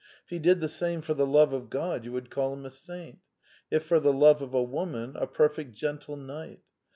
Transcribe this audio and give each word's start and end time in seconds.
If 0.25 0.31
he 0.31 0.39
did 0.39 0.61
the 0.61 0.67
same 0.67 1.03
for 1.03 1.13
the 1.13 1.27
love 1.27 1.53
of 1.53 1.69
God, 1.69 2.05
you 2.05 2.11
would 2.11 2.31
call 2.31 2.53
him 2.53 2.65
a 2.65 2.71
saint: 2.71 3.19
if 3.69 3.83
for 3.85 3.99
the 3.99 4.11
love 4.11 4.41
of 4.41 4.51
a 4.51 4.63
woman, 4.63 5.15
a 5.15 5.27
perfect 5.27 5.75
gentle 5.75 6.17
knight. 6.17 6.63